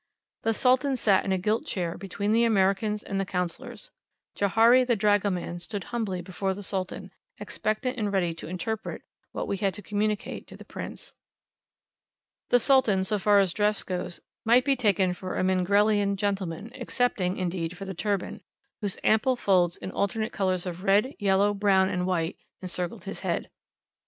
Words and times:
The 0.41 0.55
Sultan 0.55 0.97
sat 0.97 1.25
in 1.25 1.31
a 1.31 1.37
gilt 1.37 1.67
chair 1.67 1.95
between 1.95 2.31
the 2.31 2.43
Americans 2.43 3.03
and 3.03 3.19
the 3.19 3.23
councillors. 3.23 3.91
Johari 4.35 4.83
the 4.83 4.95
dragoman 4.95 5.59
stood 5.59 5.83
humbly 5.93 6.23
before 6.23 6.55
the 6.55 6.63
Sultan, 6.63 7.11
expectant 7.37 7.99
and 7.99 8.11
ready 8.11 8.33
to 8.33 8.47
interpret 8.47 9.03
what 9.31 9.47
we 9.47 9.57
had 9.57 9.75
to 9.75 9.83
communicate 9.83 10.47
to 10.47 10.57
the 10.57 10.65
Prince. 10.65 11.13
The 12.49 12.57
Sultan, 12.57 13.03
so 13.03 13.19
far 13.19 13.37
as 13.37 13.53
dress 13.53 13.83
goes, 13.83 14.19
might 14.43 14.65
be 14.65 14.75
taken 14.75 15.13
for 15.13 15.37
a 15.37 15.43
Mingrelian 15.43 16.15
gentleman, 16.15 16.71
excepting, 16.73 17.37
indeed, 17.37 17.77
for 17.77 17.85
the 17.85 17.93
turban, 17.93 18.41
whose 18.81 18.97
ample 19.03 19.35
folds 19.35 19.77
in 19.77 19.91
alternate 19.91 20.31
colours 20.33 20.65
of 20.65 20.81
red, 20.83 21.13
yellow, 21.19 21.53
brown, 21.53 21.89
and 21.89 22.07
white, 22.07 22.39
encircled 22.59 23.03
his 23.03 23.19
head. 23.19 23.51